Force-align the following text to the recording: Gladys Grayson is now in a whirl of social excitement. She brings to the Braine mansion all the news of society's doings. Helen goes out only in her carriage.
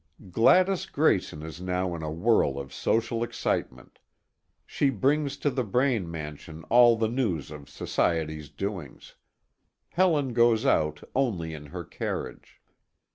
Gladys 0.31 0.87
Grayson 0.87 1.43
is 1.43 1.61
now 1.61 1.93
in 1.93 2.01
a 2.01 2.09
whirl 2.09 2.57
of 2.57 2.73
social 2.73 3.21
excitement. 3.21 3.99
She 4.65 4.89
brings 4.89 5.37
to 5.37 5.51
the 5.51 5.63
Braine 5.63 6.09
mansion 6.09 6.63
all 6.71 6.97
the 6.97 7.07
news 7.07 7.51
of 7.51 7.69
society's 7.69 8.49
doings. 8.49 9.13
Helen 9.89 10.33
goes 10.33 10.65
out 10.65 11.03
only 11.13 11.53
in 11.53 11.67
her 11.67 11.83
carriage. 11.83 12.59